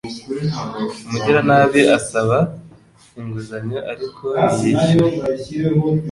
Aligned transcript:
Umugiranabi 1.05 1.81
asaba 1.97 2.37
inguzanyo 3.19 3.79
ariko 3.91 4.25
ntiyishyure 4.53 5.17